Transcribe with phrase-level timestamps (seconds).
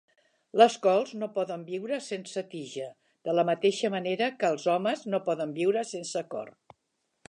[0.61, 2.87] Les cols no poden viure sense tija
[3.29, 6.57] de la mateixa manera que els homes no poden viure sense cor.